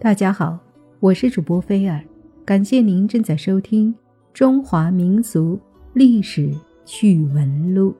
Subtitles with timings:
[0.00, 0.56] 大家好，
[1.00, 2.00] 我是主播菲尔，
[2.44, 3.92] 感谢您正在收听
[4.32, 5.58] 《中华民俗
[5.92, 6.54] 历史
[6.84, 7.90] 趣闻录》。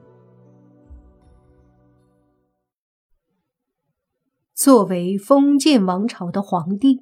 [4.55, 7.01] 作为封建王朝的皇帝，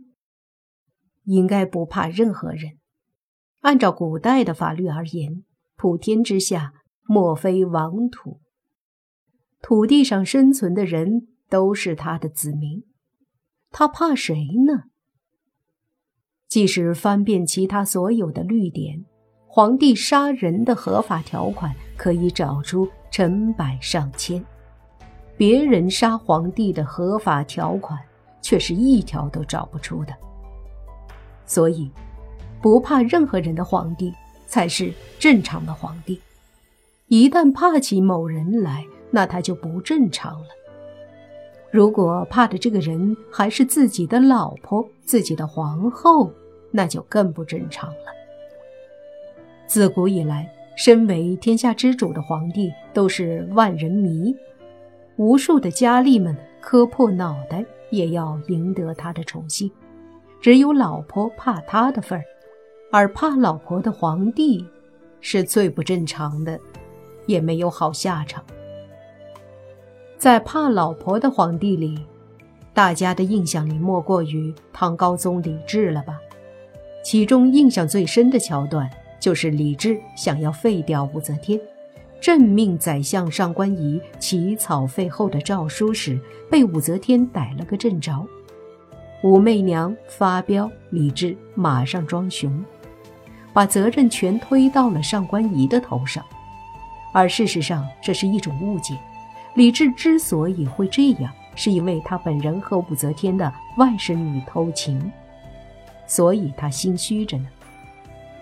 [1.26, 2.80] 应该不怕任何人。
[3.60, 5.44] 按照古代的法律而言，
[5.76, 6.74] 普天之下
[7.04, 8.42] 莫非王土，
[9.62, 12.84] 土地上生存的人都是他的子民。
[13.72, 14.86] 他怕谁呢？
[16.48, 19.06] 即使翻遍其他所有的律典，
[19.46, 24.44] 皇帝杀人的合法条款可以找出成百上千，
[25.36, 28.00] 别人杀皇帝的合法条款
[28.42, 30.14] 却是一条都找不出的。
[31.46, 31.92] 所以，
[32.62, 34.14] 不怕任何人的皇帝
[34.48, 36.20] 才是正常的皇帝。
[37.08, 40.48] 一旦怕起某人来，那他就不正常了。
[41.70, 46.32] 如果怕的这个人还是自己的老婆、自己的皇后，
[46.72, 48.14] 那就更不正常了。
[49.68, 54.36] 自古以来，身为天下之主的皇帝都是万人迷，
[55.18, 59.70] 无数的佳丽们磕破脑袋也要赢得他的宠幸，
[60.40, 62.24] 只有老婆怕他的份儿，
[62.92, 64.66] 而怕老婆的皇帝
[65.20, 66.58] 是最不正常的，
[67.26, 68.42] 也没有好下场。
[70.18, 72.00] 在怕老婆的皇帝里，
[72.74, 76.18] 大家的印象里莫过于唐高宗李治了吧？
[77.04, 81.60] 其中印象最深的桥段，就是李治想要废掉武则天，
[82.20, 88.26] 任命宰相上官仪起草废后的诏书时，被武则天逮了个正着。
[89.22, 92.66] 武媚娘发飙，李治马上装熊，
[93.54, 96.26] 把责任全推到了上官仪的头上。
[97.14, 98.98] 而事实上，这是一种误解。
[99.58, 105.12] 李治之所以会这样，是因为他本人和武则天的外甥女偷情，
[106.06, 107.48] 所以他心虚着呢。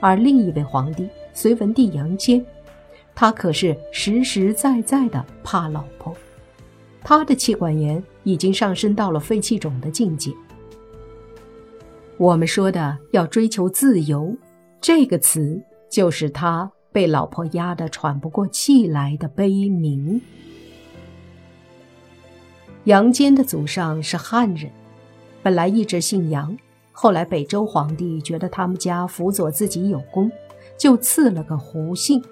[0.02, 2.45] 而另一位皇帝隋文帝杨坚，
[3.16, 6.13] 他可是实实在在的怕老婆，
[7.01, 10.34] 他的妻管严已经上升到了肺气肿的境界。
[12.18, 14.35] 我们说的要追求自由，
[14.81, 20.22] 这个词就是他被老婆压得喘不过气来的悲鸣。
[22.85, 24.69] 杨坚的祖上是汉人，
[25.41, 26.56] 本来一直姓杨，
[26.91, 30.31] 后来北周皇帝觉得他们家辅佐自己有功，
[30.78, 32.24] 就赐了个胡姓。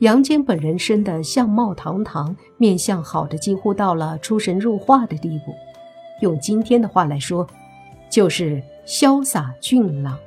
[0.00, 5.54] 杨坚本人生的相貌堂堂，面相好的几乎到了出神入化的地步，
[6.20, 7.46] 用今天的话来说，
[8.10, 10.18] 就是潇洒俊朗。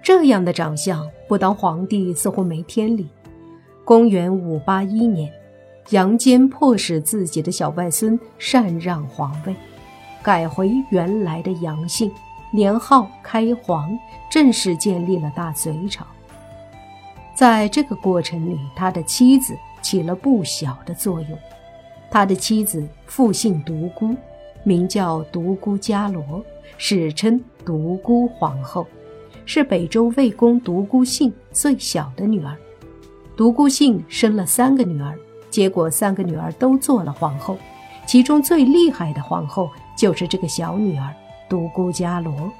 [0.00, 3.08] 这样的长相不当皇帝似乎没天理。
[3.84, 5.32] 公元五八一年。
[5.90, 9.54] 杨坚迫使自己的小外孙禅让皇位，
[10.22, 12.10] 改回原来的杨姓，
[12.50, 13.96] 年号开皇，
[14.30, 16.06] 正式建立了大隋朝。
[17.34, 21.38] 在这个过程里，他的妻子起了不小的作用。
[22.10, 24.16] 他的妻子复姓独孤，
[24.62, 26.42] 名叫独孤伽罗，
[26.78, 28.86] 史称独孤皇后，
[29.44, 32.56] 是北周魏公独孤信最小的女儿。
[33.36, 35.18] 独孤信生了三个女儿。
[35.54, 37.56] 结果，三个女儿都做了皇后，
[38.08, 41.14] 其中最厉害的皇后就是这个小女儿
[41.48, 42.50] 独孤伽罗。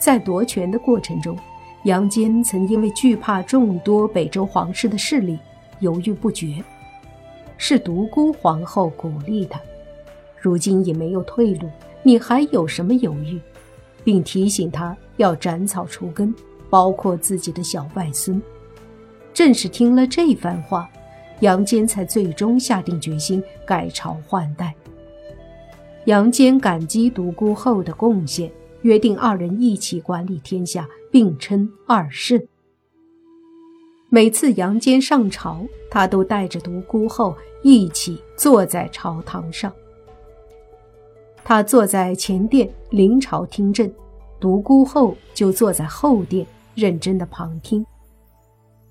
[0.00, 1.38] 在夺权的过程中，
[1.84, 5.38] 杨坚曾因为惧怕众多北周皇室的势力，
[5.78, 6.60] 犹豫不决。
[7.56, 9.60] 是独孤皇后鼓励他，
[10.40, 11.70] 如今也没有退路，
[12.02, 13.40] 你还有什么犹豫？
[14.02, 16.34] 并提醒他要斩草除根，
[16.68, 18.42] 包括自己的小外孙。
[19.32, 20.90] 正是听了这番话。
[21.40, 24.74] 杨坚才最终下定决心改朝换代。
[26.06, 28.50] 杨坚感激独孤后的贡献，
[28.82, 32.40] 约定二人一起管理天下，并称二圣。
[34.08, 39.70] 每次杨坚上朝，他都带着独孤后一起坐在朝堂上。
[41.44, 43.92] 他坐在前殿临朝听政，
[44.40, 47.84] 独孤后就坐在后殿认真的旁听。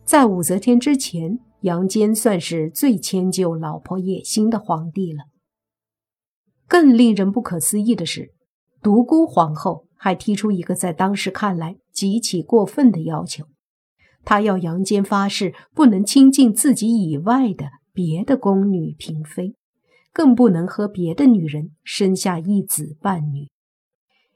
[0.04, 1.40] 在武则天之前。
[1.66, 5.24] 杨坚算是最迁就老婆野心的皇帝了。
[6.68, 8.36] 更令人不可思议的是，
[8.84, 13.46] 独孤皇后还提出一个在当时看来极其过分的要求：
[14.24, 19.56] 她要杨坚发誓不能亲近自己以外的别的宫女嫔妃，
[20.14, 23.50] 更不能和别的女人生下一子半女。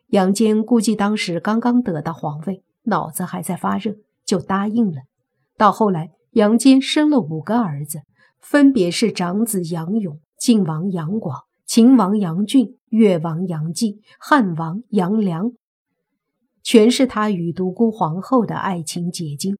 [0.07, 5.03] 杨坚估计当时刚刚得到皇位，脑子还在发热，就答应了。
[5.55, 6.09] 到后来。
[6.31, 8.01] 杨坚生了五个儿子，
[8.39, 15.51] 分别是长子杨勇、晋王杨广、秦王杨俊、越王杨继、汉王杨良，
[16.61, 19.57] 全是他与独孤皇后的爱情结晶。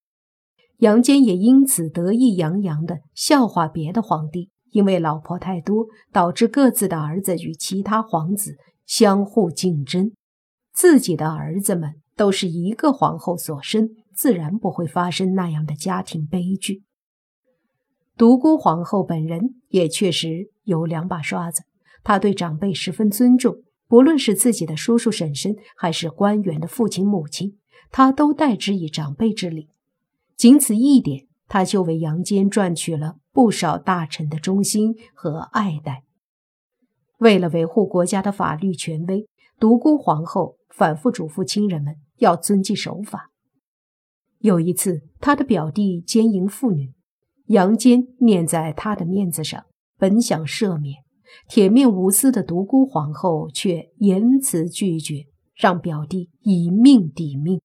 [0.77, 8.56] 杨坚也因此得意洋洋地笑话别的皇帝，因为老婆太多，导致各自的儿子与其他皇子
[8.86, 10.12] 相互竞争。
[10.71, 13.89] 自己的儿子们都是一个皇后所生，
[14.19, 16.83] 自然不会发生那样的家庭悲剧。
[18.18, 21.63] 独孤皇后本人也确实有两把刷子，
[22.04, 27.57] 她对长辈十分尊重，不论是自己的叔叔婶婶，还是官员的父亲母亲，
[27.92, 29.69] 她都待之以长辈之礼。
[30.36, 36.04] 仅此一点，他就为杨坚赚取了不少大臣的忠心和爱戴。
[37.19, 43.31] 为了维护国家的法律权威，独孤皇后反复嘱咐亲人们要遵纪守法。
[44.39, 46.94] 有一次，他的表弟奸淫妇女，
[47.45, 49.65] 杨坚念在他的面子上，
[49.97, 51.03] 本想赦免，
[51.47, 57.62] 铁面无私的独孤皇后却严词拒绝，让表弟以命抵命。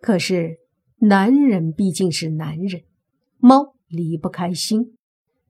[0.00, 0.60] 可是。
[1.04, 2.84] 男人毕竟是男人，
[3.38, 4.96] 猫离不开心，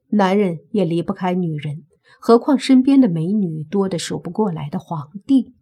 [0.09, 1.85] 男人也离不开女人，
[2.19, 5.53] 何况身边的美女多得数不过来的皇帝。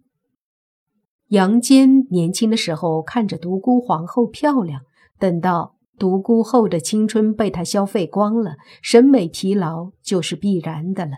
[1.31, 4.82] 杨坚年轻的时候看着独孤皇后漂亮，
[5.17, 11.12] 等到独孤后的青春被他消费光了，审美疲劳就是必然的了。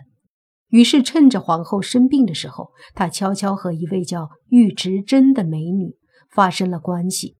[0.69, 5.95] 于是趁着皇后生病的时候，他悄悄和一位叫玉池真的美女
[6.29, 7.37] 发生了关系。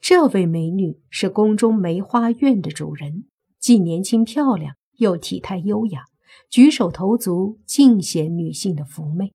[0.00, 3.26] 这位美女是宫中梅花院的主人，
[3.60, 6.04] 既年轻漂亮，又体态优雅，
[6.48, 9.34] 举手投足尽显女性的妩媚，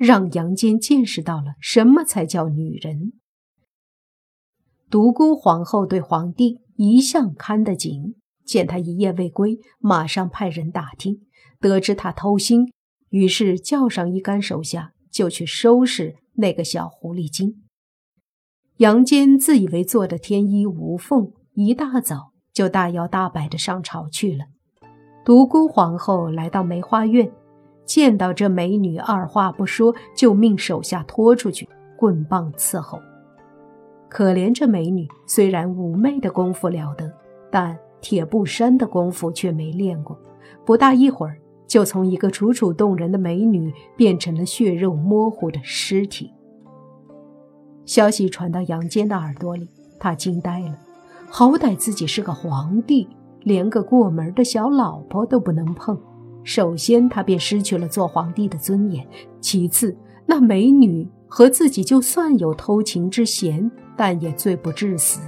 [0.00, 3.12] 让杨坚见识到了什么才叫女人。
[4.88, 11.26] 独孤皇后对皇帝一向看得紧，见他一夜未归，马上派人打听，
[11.60, 12.70] 得知他偷腥，
[13.10, 17.62] 于是叫上一干手下，就去收拾那个小狐狸精。
[18.78, 24.46] 杨坚自以为做的天衣无缝，一大早就大摇大摆的上朝去了。
[25.26, 27.30] 独孤皇后来到梅花院，
[27.90, 33.00] 见到这美女，二话不说就命手下拖出去，棍棒伺候。
[34.08, 37.12] 可怜这美女，虽然妩媚的功夫了得，
[37.50, 40.16] 但铁布衫的功夫却没练过。
[40.64, 46.32] 不大一会儿，就从一个楚楚动人的美女变成了血肉模糊的尸体。
[47.86, 50.78] 消息传到杨坚的耳朵里，他惊呆了。
[51.28, 53.08] 好歹自己是个皇帝，
[53.40, 56.00] 连个过门的小老婆都不能碰。
[56.42, 59.04] 首先，他便失去了做皇帝的尊严；
[59.40, 59.96] 其次，
[60.26, 65.20] 那美女和自己就算有偷情之嫌，但也罪不至死。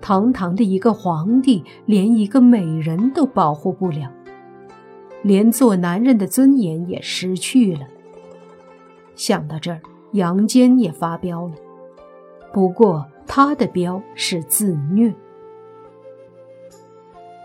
[0.00, 4.10] 堂堂的一个皇帝，连一个美人都保护不了，
[5.22, 7.86] 连做男人的尊严也失去了。
[9.14, 9.80] 想到这儿。
[10.14, 11.54] 杨坚也发飙了，
[12.52, 15.14] 不过他的飙是自虐。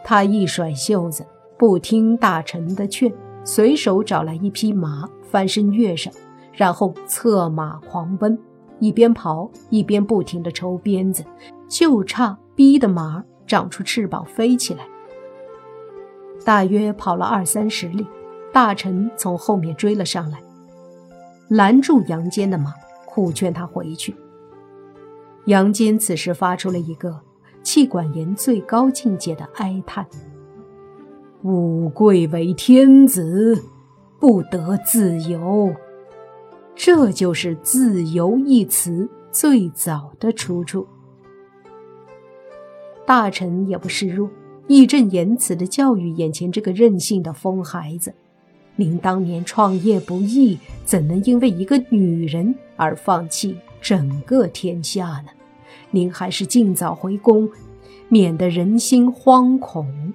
[0.03, 1.23] 他一甩袖子，
[1.57, 3.13] 不听大臣的劝，
[3.43, 6.13] 随手找来一匹马，翻身跃上，
[6.53, 8.37] 然后策马狂奔，
[8.79, 11.23] 一边跑一边不停地抽鞭子，
[11.67, 14.85] 就差逼得马长出翅膀飞起来。
[16.43, 18.05] 大约跑了二三十里，
[18.51, 20.39] 大臣从后面追了上来。
[21.47, 22.73] 拦住杨坚的马，
[23.05, 24.15] 苦劝他回去。
[25.45, 27.19] 杨坚此时发出了一个
[27.63, 30.05] 气管炎最高境界的哀叹
[31.47, 33.55] ：“吾贵为天子，
[34.19, 35.71] 不得自由。”
[36.75, 40.87] 这就是“自由”一词最早的出处。
[43.05, 44.27] 大臣也不示弱，
[44.65, 48.11] 义正言辞地教育眼前这个任性的疯孩子。
[48.75, 55.29] 您当年创业不易，怎能因为一个女人而放弃整个天下呢？
[55.91, 57.47] 您还是尽早回宫，
[58.09, 60.11] 免得人心惶恐。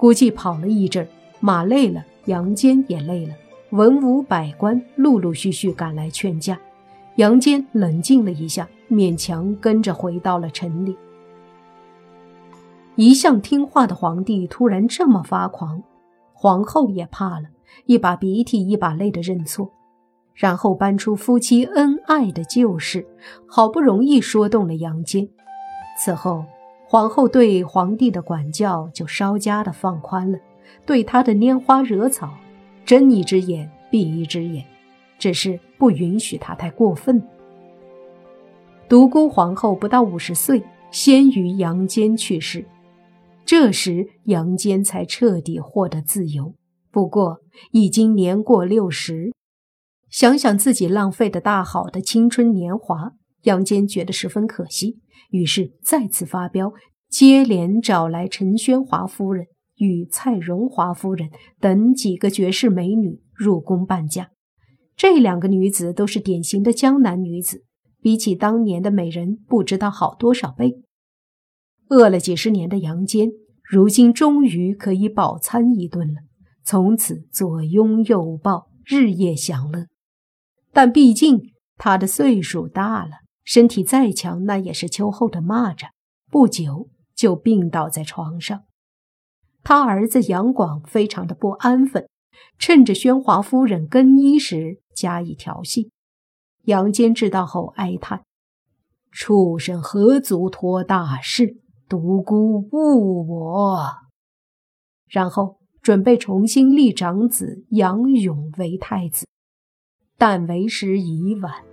[0.00, 1.06] 估计跑了一阵，
[1.40, 3.34] 马累了，杨坚也累了，
[3.72, 6.58] 文武百官陆陆续续赶来劝架。
[7.16, 10.96] 杨坚冷静了一下，勉强跟着回到了城里。
[12.94, 15.82] 一向听话的皇帝突然这么发狂。
[16.32, 17.48] 皇后也怕了，
[17.84, 19.70] 一把鼻涕一把泪的认错，
[20.32, 23.06] 然后搬出夫妻恩爱的旧事，
[23.46, 25.28] 好不容易说动了杨坚。
[26.02, 26.46] 此后，
[26.90, 30.38] 皇后对皇帝的管教就稍加的放宽了，
[30.84, 32.34] 对他的拈花惹草，
[32.84, 34.66] 睁一只眼闭一只眼，
[35.16, 37.22] 只是不允许他太过分。
[38.88, 42.66] 独孤皇后不到五十岁，先于杨坚去世。
[43.44, 46.54] 这时杨坚才彻底获得自由。
[46.90, 47.38] 不过
[47.70, 49.32] 已经年过六十，
[50.08, 54.98] 想想自己浪费的大好的青春年华，杨坚觉得十分可惜，
[55.30, 56.72] 于是再次发飙，
[57.08, 64.30] 接连找来陈宣华夫人与蔡荣华夫人等几个绝世美女入宫伴驾。
[64.96, 67.64] 这两个女子都是典型的江南女子，
[68.02, 70.82] 比起当年的美人，不知道好多少倍。
[71.88, 73.30] 饿了几十年的杨坚，
[73.62, 76.20] 如今终于可以饱餐一顿了。
[76.62, 79.86] 从此左拥右抱，日夜享乐。
[80.72, 81.40] 但毕竟
[81.78, 83.12] 他的岁数大了，
[83.50, 85.88] 身体再强，那也是秋后的蚂蚱，
[86.30, 88.62] 不久就病倒在床上。
[89.64, 92.08] 他儿子杨广非常的不安分，
[92.60, 95.90] 趁着宣华夫人更衣时加以调戏。
[96.66, 98.22] 杨坚知道后哀叹
[99.10, 103.84] ：“畜生何足托大事，独孤误我。”
[105.10, 105.58] 然后。
[105.82, 109.26] 准备重新立长子杨勇为太子，
[110.18, 111.69] 但为时已晚。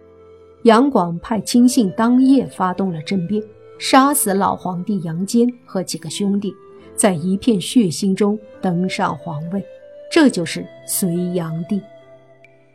[0.68, 3.42] 杨广派亲信当夜发动了政变，
[3.80, 6.54] 杀死老皇帝杨坚和几个兄弟，
[6.94, 9.66] 在一片血腥中登上皇位，
[10.12, 11.82] 这就是隋炀帝。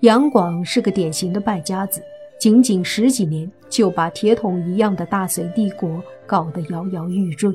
[0.01, 2.01] 杨广是个典型的败家子，
[2.41, 7.53] 仅仅十几年就把铁桶一样的大隋帝国搞得摇摇欲坠。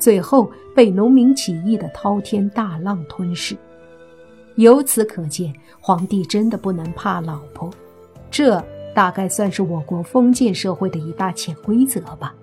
[0.00, 3.56] 最后被农民起义的滔天大浪吞噬。
[4.56, 7.70] 由此可见，皇帝真的不能怕老婆，
[8.32, 8.60] 这
[8.96, 12.34] 大概算是我国封建社会的一大潜规则吧。